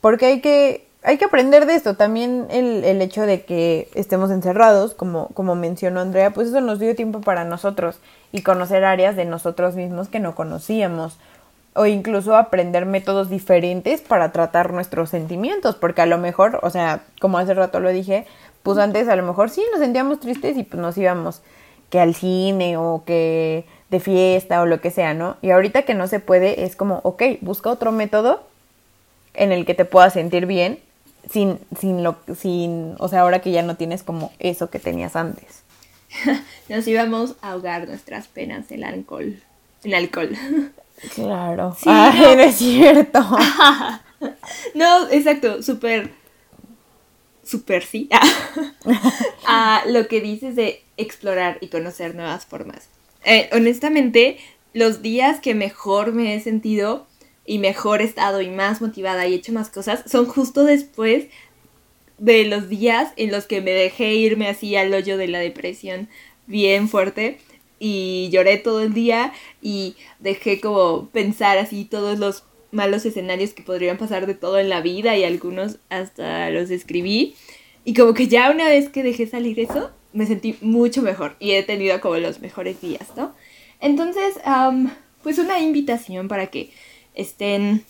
[0.00, 1.94] porque hay que, hay que aprender de esto.
[1.94, 6.78] También el, el hecho de que estemos encerrados, como, como mencionó Andrea, pues eso nos
[6.78, 7.98] dio tiempo para nosotros
[8.32, 11.18] y conocer áreas de nosotros mismos que no conocíamos.
[11.74, 17.02] O incluso aprender métodos diferentes para tratar nuestros sentimientos, porque a lo mejor, o sea,
[17.20, 18.26] como hace rato lo dije,
[18.64, 21.40] pues antes a lo mejor sí nos sentíamos tristes y pues nos íbamos
[21.90, 25.36] que al cine o que de fiesta o lo que sea, ¿no?
[25.40, 28.42] Y ahorita que no se puede es como, ok, busca otro método
[29.38, 30.78] en el que te puedas sentir bien
[31.30, 35.16] sin, sin lo, sin, o sea, ahora que ya no tienes como eso que tenías
[35.16, 35.62] antes.
[36.68, 39.40] Nos íbamos a ahogar nuestras penas en alcohol,
[39.84, 40.30] en alcohol.
[41.14, 41.76] Claro.
[41.78, 42.42] Sí, Ay, no.
[42.42, 43.20] es cierto.
[44.74, 46.10] no, exacto, súper,
[47.44, 48.08] súper sí.
[49.46, 52.88] a lo que dices de explorar y conocer nuevas formas.
[53.24, 54.38] Eh, honestamente,
[54.72, 57.06] los días que mejor me he sentido
[57.48, 61.28] y mejor estado y más motivada y he hecho más cosas son justo después
[62.18, 66.08] de los días en los que me dejé irme así al hoyo de la depresión
[66.46, 67.38] bien fuerte
[67.78, 69.32] y lloré todo el día
[69.62, 74.68] y dejé como pensar así todos los malos escenarios que podrían pasar de todo en
[74.68, 77.34] la vida y algunos hasta los escribí
[77.82, 81.52] y como que ya una vez que dejé salir eso me sentí mucho mejor y
[81.52, 83.34] he tenido como los mejores días, ¿no?
[83.80, 84.34] Entonces,
[85.22, 86.70] pues una invitación para que
[87.14, 87.84] estén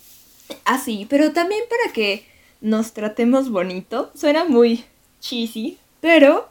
[0.65, 2.25] así, pero también para que
[2.61, 4.11] nos tratemos bonito.
[4.15, 4.85] Suena muy
[5.19, 6.49] cheesy, pero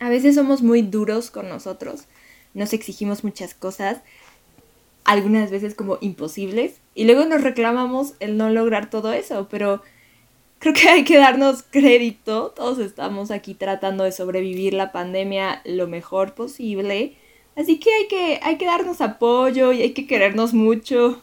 [0.00, 2.04] a veces somos muy duros con nosotros.
[2.54, 4.00] Nos exigimos muchas cosas,
[5.04, 9.82] algunas veces como imposibles, y luego nos reclamamos el no lograr todo eso, pero
[10.58, 12.52] creo que hay que darnos crédito.
[12.54, 17.16] Todos estamos aquí tratando de sobrevivir la pandemia lo mejor posible.
[17.56, 21.22] Así que hay que, hay que darnos apoyo y hay que querernos mucho.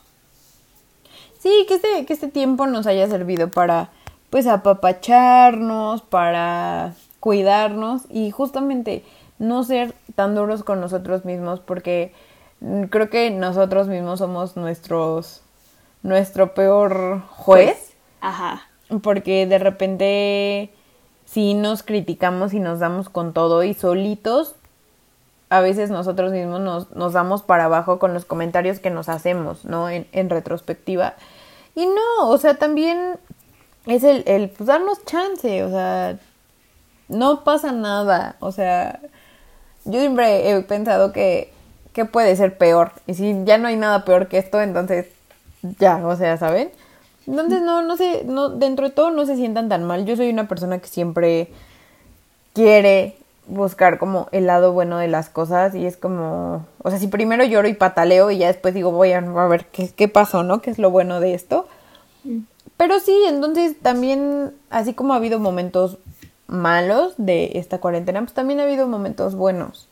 [1.40, 3.90] Sí, que este, que este tiempo nos haya servido para,
[4.30, 9.04] pues, apapacharnos, para cuidarnos y justamente
[9.40, 12.14] no ser tan duros con nosotros mismos porque
[12.90, 15.42] creo que nosotros mismos somos nuestros
[16.04, 17.78] nuestro peor juez.
[17.78, 18.68] Pues, ajá.
[19.02, 20.74] Porque de repente
[21.26, 24.56] si nos criticamos y nos damos con todo y solitos
[25.50, 29.66] a veces nosotros mismos nos, nos damos para abajo con los comentarios que nos hacemos,
[29.66, 29.90] ¿no?
[29.90, 31.16] En, en retrospectiva.
[31.76, 33.18] Y no, o sea, también
[33.86, 36.18] es el, el pues, darnos chance, o sea,
[37.08, 39.00] no pasa nada, o sea,
[39.86, 41.52] yo siempre he pensado que,
[41.94, 45.08] que puede ser peor, y si ya no hay nada peor que esto, entonces
[45.80, 46.70] ya, o sea, ¿saben?
[47.26, 50.30] Entonces no, no sé, no, dentro de todo no se sientan tan mal, yo soy
[50.30, 51.52] una persona que siempre
[52.54, 53.19] quiere
[53.50, 57.44] buscar como el lado bueno de las cosas y es como, o sea, si primero
[57.44, 60.62] lloro y pataleo y ya después digo, voy a, ver qué, qué pasó, ¿no?
[60.62, 61.68] ¿Qué es lo bueno de esto?
[62.24, 62.40] Mm.
[62.78, 65.98] Pero sí, entonces también, así como ha habido momentos
[66.48, 69.90] malos de esta cuarentena, pues también ha habido momentos buenos.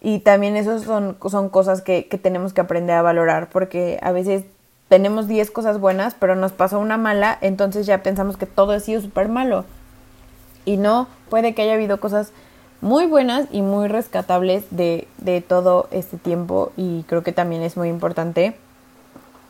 [0.00, 4.12] Y también esos son, son cosas que, que tenemos que aprender a valorar porque a
[4.12, 4.44] veces
[4.88, 8.80] tenemos 10 cosas buenas, pero nos pasó una mala, entonces ya pensamos que todo ha
[8.80, 9.64] sido súper malo.
[10.70, 12.30] Y no, puede que haya habido cosas
[12.80, 17.76] muy buenas y muy rescatables de, de todo este tiempo y creo que también es
[17.76, 18.56] muy importante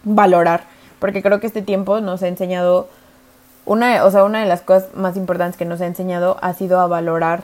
[0.02, 0.64] valorar,
[0.98, 2.88] porque creo que este tiempo nos ha enseñado
[3.66, 6.80] una, o sea, una de las cosas más importantes que nos ha enseñado ha sido
[6.80, 7.42] a valorar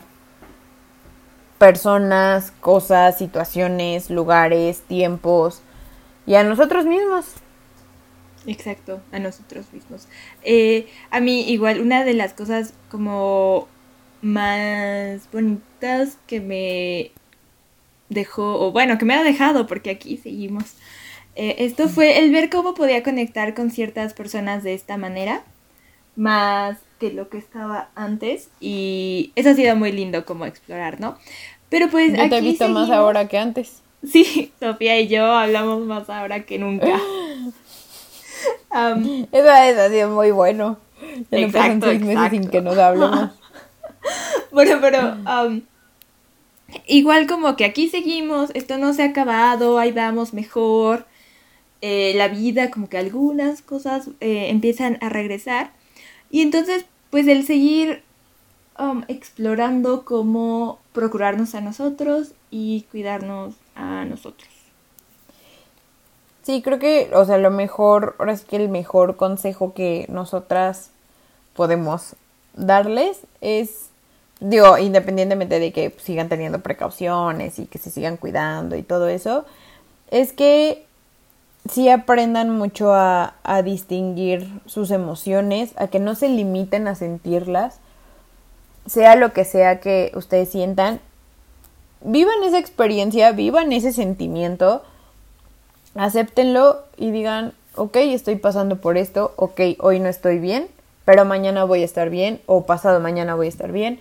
[1.58, 5.60] personas, cosas, situaciones, lugares, tiempos
[6.26, 7.26] y a nosotros mismos.
[8.46, 10.06] Exacto, a nosotros mismos.
[10.42, 13.68] Eh, a mí igual una de las cosas como
[14.22, 17.10] más bonitas que me
[18.08, 20.74] dejó, o bueno, que me ha dejado, porque aquí seguimos,
[21.34, 25.42] eh, esto fue el ver cómo podía conectar con ciertas personas de esta manera,
[26.14, 31.18] más que lo que estaba antes, y eso ha sido muy lindo como explorar, ¿no?
[31.68, 32.16] Pero pues...
[32.16, 33.82] Yo te he visto más ahora que antes.
[34.04, 36.98] Sí, Sofía y yo hablamos más ahora que nunca.
[39.32, 40.78] Eso ha sido muy bueno.
[41.30, 43.30] Ya exacto, seis meses sin que nos hablemos.
[44.52, 45.16] bueno, pero
[46.86, 51.06] igual como que aquí seguimos, esto no se ha acabado, ahí vamos mejor.
[51.82, 55.72] Eh, la vida, como que algunas cosas eh, empiezan a regresar.
[56.30, 58.02] Y entonces, pues el seguir
[59.08, 64.55] explorando cómo procurarnos a nosotros y cuidarnos a nosotros.
[66.46, 70.90] Sí, creo que, o sea, lo mejor, ahora sí que el mejor consejo que nosotras
[71.56, 72.14] podemos
[72.54, 73.88] darles es,
[74.38, 79.44] digo, independientemente de que sigan teniendo precauciones y que se sigan cuidando y todo eso,
[80.12, 80.86] es que
[81.68, 87.80] sí aprendan mucho a, a distinguir sus emociones, a que no se limiten a sentirlas,
[88.86, 91.00] sea lo que sea que ustedes sientan,
[92.02, 94.84] vivan esa experiencia, vivan ese sentimiento,
[95.96, 100.68] acéptenlo y digan, ok, estoy pasando por esto, ok, hoy no estoy bien,
[101.04, 104.00] pero mañana voy a estar bien o pasado mañana voy a estar bien.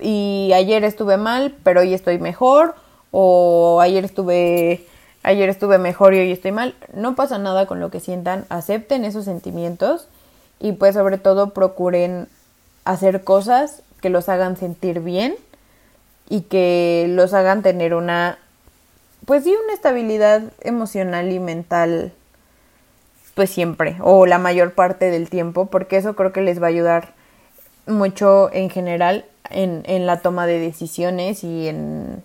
[0.00, 2.74] Y ayer estuve mal, pero hoy estoy mejor
[3.10, 4.84] o ayer estuve
[5.22, 6.74] ayer estuve mejor y hoy estoy mal.
[6.94, 10.08] No pasa nada con lo que sientan, acepten esos sentimientos
[10.60, 12.28] y pues sobre todo procuren
[12.84, 15.34] hacer cosas que los hagan sentir bien
[16.28, 18.38] y que los hagan tener una
[19.26, 22.12] pues sí, una estabilidad emocional y mental,
[23.34, 26.70] pues siempre, o la mayor parte del tiempo, porque eso creo que les va a
[26.70, 27.14] ayudar
[27.86, 32.22] mucho en general en, en la toma de decisiones y en,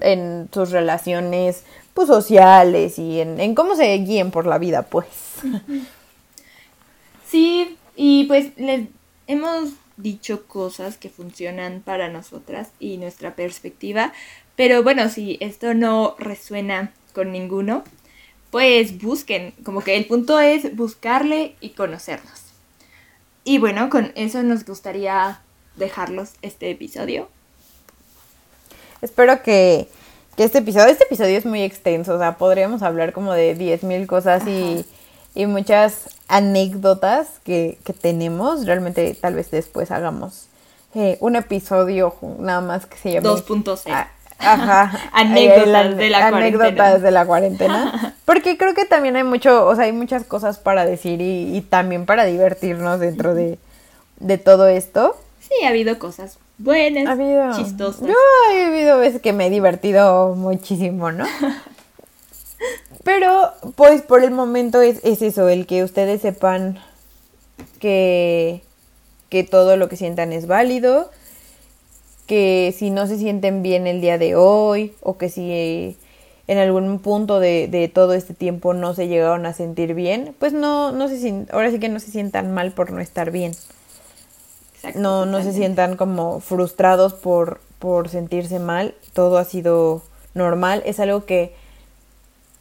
[0.00, 1.64] en sus relaciones
[1.94, 5.06] pues, sociales y en, en cómo se guíen por la vida, pues.
[7.26, 8.86] Sí, y pues les
[9.26, 14.12] hemos dicho cosas que funcionan para nosotras y nuestra perspectiva,
[14.56, 17.84] pero bueno, si esto no resuena con ninguno,
[18.50, 22.42] pues busquen, como que el punto es buscarle y conocernos.
[23.42, 25.40] Y bueno, con eso nos gustaría
[25.76, 27.28] dejarlos este episodio.
[29.02, 29.88] Espero que,
[30.36, 34.06] que este episodio, este episodio es muy extenso, o sea, podríamos hablar como de 10.000
[34.06, 34.86] cosas y,
[35.34, 38.64] y muchas anécdotas que, que tenemos.
[38.64, 40.46] Realmente tal vez después hagamos
[40.94, 44.06] eh, un episodio nada más que se llame 2.0.
[44.44, 44.92] Ajá.
[45.12, 46.98] anécdotas de la anécdotas cuarentena.
[46.98, 48.14] de la cuarentena.
[48.24, 51.60] Porque creo que también hay mucho, o sea, hay muchas cosas para decir y, y
[51.62, 53.58] también para divertirnos dentro de,
[54.20, 55.16] de todo esto.
[55.40, 57.54] Sí, ha habido cosas buenas, Ha habido.
[57.56, 58.06] chistosas.
[58.06, 58.14] Yo
[58.52, 61.24] he habido veces que me he divertido muchísimo, ¿no?
[63.04, 66.78] Pero, pues por el momento es, es eso, el que ustedes sepan
[67.78, 68.62] que,
[69.28, 71.10] que todo lo que sientan es válido,
[72.26, 75.96] que si no se sienten bien el día de hoy, o que si eh,
[76.46, 80.52] en algún punto de, de todo este tiempo no se llegaron a sentir bien, pues
[80.52, 83.52] no, no se ahora sí que no se sientan mal por no estar bien
[84.74, 88.94] Exacto, no, no se sientan como frustrados por, por sentirse mal.
[89.14, 90.02] Todo ha sido
[90.34, 90.82] normal.
[90.84, 91.54] Es algo que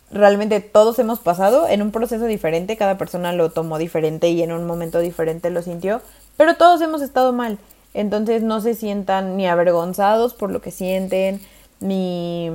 [0.09, 2.77] realmente todos hemos pasado en un proceso diferente.
[2.77, 6.01] Cada persona lo tomó diferente y en un momento diferente lo sintió.
[6.37, 7.57] Pero todos hemos estado mal.
[7.93, 11.41] Entonces no se sientan ni avergonzados por lo que sienten,
[11.79, 12.49] ni,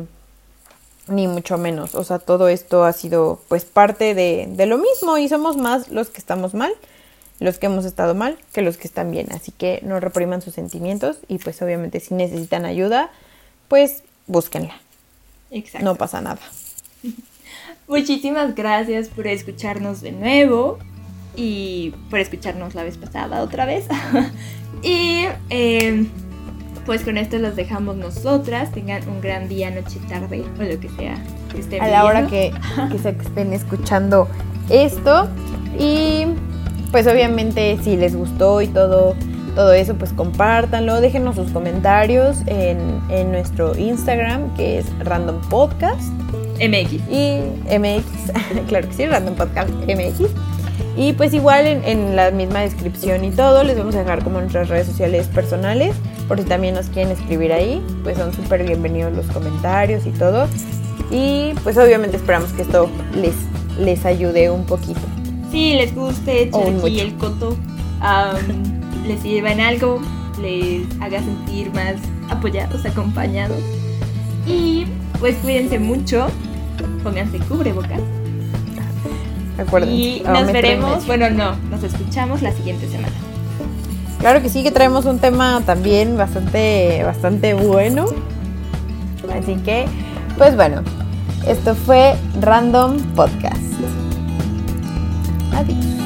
[1.06, 1.94] ni mucho menos.
[1.94, 5.88] O sea, todo esto ha sido pues parte de, de lo mismo y somos más
[5.88, 6.72] los que estamos mal
[7.40, 9.28] los que hemos estado mal que los que están bien.
[9.32, 13.10] Así que no repriman sus sentimientos y pues obviamente si necesitan ayuda,
[13.68, 14.74] pues búsquenla.
[15.50, 15.84] Exacto.
[15.84, 16.40] No pasa nada.
[17.88, 20.78] Muchísimas gracias por escucharnos de nuevo
[21.36, 23.86] y por escucharnos la vez pasada otra vez.
[24.82, 26.06] y eh,
[26.86, 28.72] pues con esto los dejamos nosotras.
[28.72, 31.16] Tengan un gran día, noche, tarde o lo que sea
[31.52, 32.52] que estén A la hora que,
[32.90, 34.28] que se estén escuchando
[34.70, 35.28] esto.
[35.78, 36.24] Y
[36.90, 39.14] pues obviamente si les gustó y todo,
[39.54, 41.00] todo eso, pues compártanlo.
[41.00, 46.10] Déjenos sus comentarios en, en nuestro Instagram que es Random Podcast.
[46.58, 46.92] MX.
[47.08, 47.40] y
[47.78, 48.32] MX,
[48.68, 50.30] claro que sí, Random Podcast MX.
[50.98, 54.40] Y pues igual en, en la misma descripción y todo, les vamos a dejar como
[54.40, 55.94] nuestras redes sociales personales,
[56.26, 60.48] por si también nos quieren escribir ahí, pues son súper bienvenidos los comentarios y todo.
[61.12, 63.34] Y pues obviamente esperamos que esto les,
[63.78, 64.98] les ayude un poquito.
[65.52, 67.56] Si les guste echar aquí el coto,
[69.06, 70.00] les sirva en algo,
[70.42, 71.94] les haga sentir más
[72.28, 73.62] apoyados, acompañados.
[74.48, 74.84] Y
[75.20, 76.26] pues cuídense mucho,
[77.04, 78.00] pónganse cubrebocas.
[79.58, 79.90] Recuerden.
[79.90, 83.14] Y a nos veremos, bueno, no, nos escuchamos la siguiente semana.
[84.20, 88.06] Claro que sí, que traemos un tema también bastante, bastante bueno.
[89.36, 89.86] Así que,
[90.36, 90.82] pues bueno,
[91.46, 93.56] esto fue Random Podcast.
[95.52, 95.97] Adiós.